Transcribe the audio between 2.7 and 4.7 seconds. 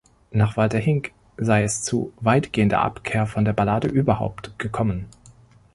Abkehr von der Ballade überhaupt“